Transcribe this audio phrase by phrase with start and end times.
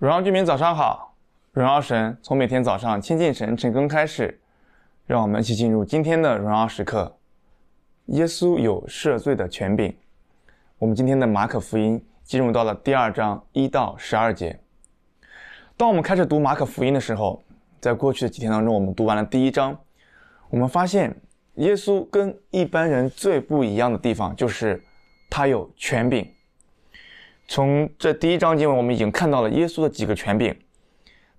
[0.00, 1.14] 荣耀居民早上好，
[1.52, 4.40] 荣耀神从每天早上亲近神晨更开始，
[5.06, 7.18] 让我们一起进入今天的荣耀时刻。
[8.06, 9.94] 耶稣有赦罪的权柄。
[10.78, 14.58] 我们今天的马可福音进入到了第二章一到十二节。
[15.76, 17.42] 当我们开始读马可福音的时候，
[17.78, 19.78] 在过去的几天当中，我们读完了第一章，
[20.48, 21.14] 我们发现
[21.56, 24.82] 耶稣跟一般人最不一样的地方就是
[25.28, 26.26] 他有权柄。
[27.50, 30.56] 从这第一章经文，我们已经看到了耶稣的几个权柄。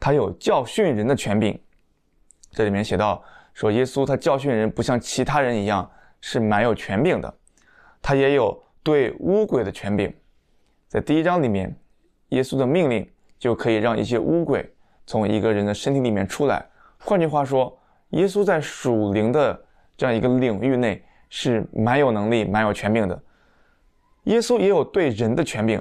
[0.00, 1.56] 他有教训人的权柄，
[2.50, 3.22] 这里面写到
[3.54, 5.88] 说，耶稣他教训人不像其他人一样
[6.20, 7.32] 是蛮有权柄的。
[8.02, 10.12] 他也有对污鬼的权柄，
[10.88, 11.72] 在第一章里面，
[12.30, 13.08] 耶稣的命令
[13.38, 14.68] 就可以让一些污鬼
[15.06, 16.66] 从一个人的身体里面出来。
[16.98, 19.64] 换句话说，耶稣在属灵的
[19.96, 23.22] 这样一个领域内是蛮有能力、蛮有权柄的。
[24.24, 25.80] 耶稣也有对人的权柄。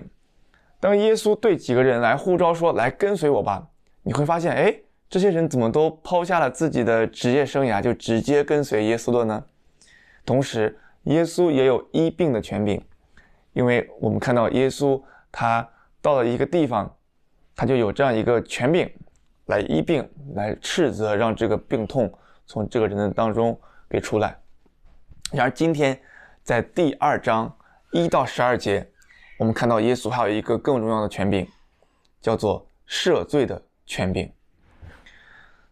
[0.80, 3.68] 当耶稣对几个人来呼召说：“来跟随我吧。”
[4.04, 4.74] 你会发现，哎，
[5.10, 9.44] 这些人怎么都抛下了自己的职业生涯，就直接跟随耶稣了呢？
[10.26, 12.82] 同时，耶稣也有医病的权柄，
[13.52, 15.68] 因为我们看到耶稣他
[16.02, 16.96] 到了一个地方，
[17.58, 18.90] 他就有这样一个权柄
[19.48, 22.12] 来医病，来斥责，让这个病痛
[22.46, 24.40] 从这个人的当中给出来。
[25.34, 26.00] 然而，今天
[26.42, 27.54] 在第二章
[27.92, 28.90] 一到十二节。
[29.40, 31.48] 我们看到耶稣还有一个更重要的权柄，
[32.20, 34.30] 叫做赦罪的权柄。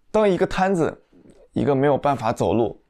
[0.09, 1.03] 当一个瘫子，
[1.51, 2.81] 一个没有办法走路，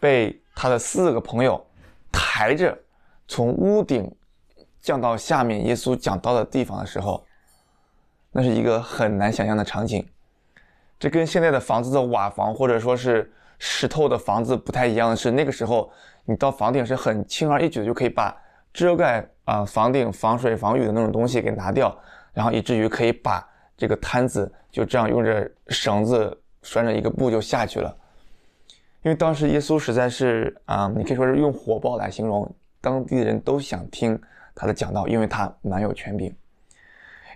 [0.00, 1.64] 被他的四个朋友
[2.10, 2.76] 抬着
[3.28, 4.12] 从屋顶
[4.80, 7.24] 降到下面耶稣讲道的地方的时候，
[8.32, 10.04] 那是一个很难想象的场景。
[10.98, 15.88] 这跟现在的房子的瓦房或者说是石头的房子不太一样的是，那个时候
[16.24, 18.36] 你到房顶是很轻而易举的就可以把
[18.72, 19.24] 遮盖。
[19.46, 21.96] 啊，房顶防水防雨的那种东西给拿掉，
[22.34, 23.42] 然后以至于可以把
[23.76, 27.96] 这个摊子就这样用着绳子拴着一个布就下去了。
[29.02, 34.20] 因为当时耶稣实在是啊，你可以说是用火爆来形容，当地人都想听
[34.52, 36.34] 他的讲道，因为他蛮有权柄。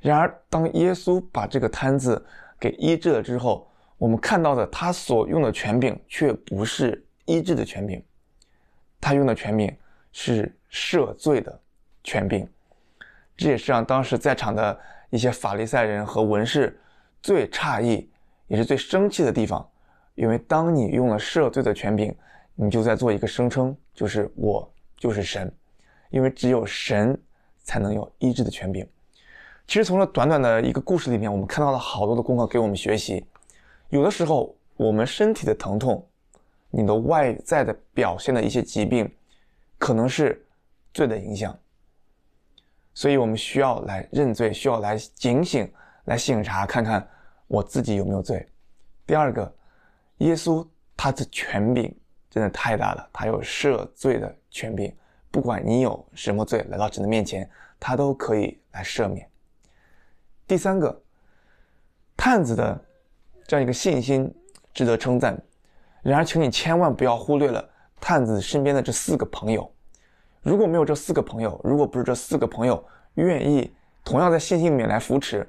[0.03, 2.21] 然而，当耶稣把这个摊子
[2.59, 8.03] 给医治了之后，我们看到的他所用的权柄却不是医治的权柄，
[9.01, 9.73] 他用的权柄
[10.11, 11.61] 是赦罪的。
[12.11, 12.45] 权柄，
[13.37, 14.77] 这也是让当时在场的
[15.11, 16.77] 一些法利赛人和文士
[17.23, 18.11] 最诧异，
[18.49, 19.65] 也是最生气的地方。
[20.17, 22.13] 因为当你用了赦罪的权柄，
[22.57, 25.49] 你就在做一个声称，就是我就是神。
[26.09, 27.17] 因为只有神
[27.63, 28.85] 才能有医治的权柄。
[29.69, 33.25] 其实从这短短的一个故事里面，我们看到了好多的功课给我们学习。
[33.91, 36.05] 有的时候，我们身体的疼痛，
[36.71, 39.09] 你的外在的表现的一些疾病，
[39.79, 40.45] 可能是
[40.93, 41.57] 罪的影响。
[43.01, 45.73] 所以我们需要来认罪，需要来警醒，
[46.05, 47.09] 来醒察，看看
[47.47, 48.47] 我自己有没有罪。
[49.07, 49.51] 第二个，
[50.19, 54.95] 耶稣他的权柄真的太大了，他有赦罪的权柄，
[55.31, 59.27] 不管你有什么罪，来到神的面前，他都可以来赦免。
[60.47, 61.03] 第三个，
[62.19, 62.79] 探子的
[63.47, 64.31] 这样一个信心
[64.75, 65.43] 值得称赞。
[66.03, 67.67] 然而，请你千万不要忽略了
[67.99, 69.73] 探子身边的这四个朋友。
[70.43, 72.83] 如果没有这四个朋友，如果不是这四个朋友
[73.15, 73.71] 愿意
[74.05, 75.47] 同样在信心里面来扶持，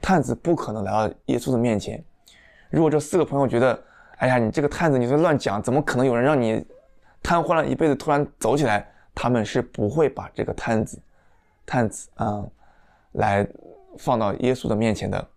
[0.00, 2.02] 探子不可能来到耶稣的面前。
[2.70, 3.82] 如果这四个朋友觉得，
[4.18, 6.64] 哎呀，你这个探子你在乱讲，怎么可能有人让你
[7.22, 8.88] 瘫痪了一辈子突然走起来？
[9.14, 11.02] 他们是不会把这个探子，
[11.66, 12.50] 探子啊、嗯，
[13.12, 13.44] 来
[13.98, 15.28] 放到耶稣的面前的。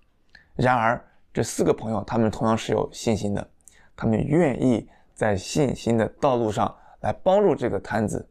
[0.56, 1.04] 然而，
[1.34, 3.48] 这四个朋友他们同样是有信心的，
[3.96, 8.24] 他们愿意在信心的道路上来帮助这个探子。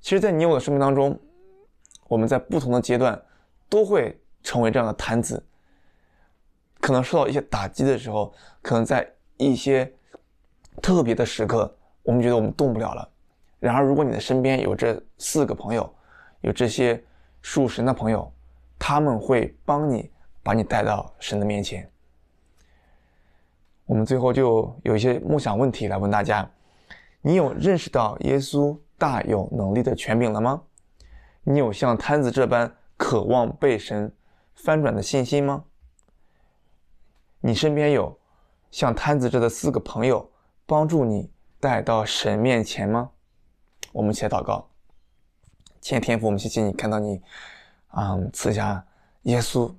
[0.00, 1.18] 其实，在你我的生命当中，
[2.06, 3.20] 我们在不同的阶段
[3.68, 5.44] 都会成为这样的瘫子。
[6.80, 8.32] 可能受到一些打击的时候，
[8.62, 9.92] 可能在一些
[10.80, 13.08] 特别的时刻，我们觉得我们动不了了。
[13.58, 15.92] 然而，如果你的身边有这四个朋友，
[16.40, 17.02] 有这些
[17.42, 18.32] 属神的朋友，
[18.78, 20.10] 他们会帮你
[20.42, 21.90] 把你带到神的面前。
[23.84, 26.48] 我们最后就有一些梦想问题来问大家：
[27.20, 30.60] 你有认识到耶稣大有能力的权柄了吗？
[31.44, 34.12] 你有像摊子这般渴望被神
[34.54, 35.64] 翻转的信心吗？
[37.40, 38.18] 你身边有
[38.70, 40.28] 像摊子这的四个朋友
[40.66, 41.30] 帮助你
[41.60, 43.10] 带到神面前吗？
[43.92, 44.68] 我们一起来祷告。
[45.80, 47.22] 亲爱的天父，我们谢谢你看到你，
[47.86, 48.84] 啊、嗯，赐下
[49.22, 49.72] 耶稣，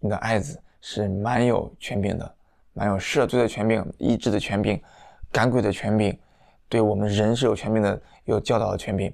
[0.00, 2.34] 你的爱子是蛮有权柄的，
[2.72, 4.82] 蛮有赦罪的权柄、医治的权柄、
[5.30, 6.18] 赶鬼的权柄。
[6.68, 8.02] 对我们人是有权柄的，
[8.32, 9.12] 有教导的权柄。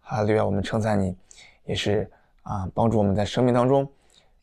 [0.00, 1.16] 哈利路亚，我们称赞你，
[1.64, 2.08] 也是
[2.42, 3.88] 啊，帮助我们在生命当中，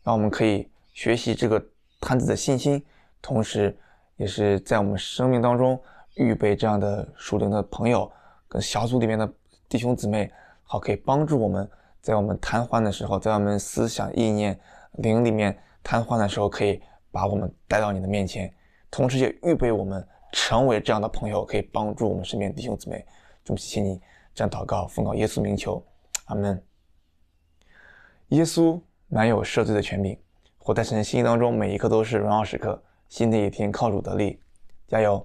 [0.03, 1.63] 让我们可以学习这个
[2.01, 2.83] 摊子的信心，
[3.21, 3.77] 同时
[4.17, 5.81] 也是在我们生命当中
[6.15, 8.11] 预备这样的属灵的朋友
[8.49, 9.31] 跟小组里面的
[9.69, 10.29] 弟兄姊妹，
[10.63, 11.69] 好可以帮助我们
[12.01, 14.59] 在我们瘫痪的时候，在我们思想意念
[14.97, 18.53] 灵里面瘫痪的时候，可以把我们带到你的面前，
[18.91, 23.05] 同时也预备我们成为这样的朋友，可以帮助我们身边弟兄姊妹。
[23.43, 24.01] 祝谢谢你
[24.33, 25.83] 这样祷告，奉告耶稣名求，
[26.25, 26.61] 阿门。
[28.29, 30.17] 耶稣满有赦罪的权柄，
[30.57, 32.81] 活在神的心意当中，每一刻都是荣耀时刻。
[33.09, 34.39] 新的一天靠主得力，
[34.87, 35.23] 加油！